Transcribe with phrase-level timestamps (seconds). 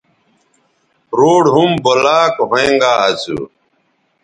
[1.17, 3.37] روڈ ھُم بلاکھوینگااسو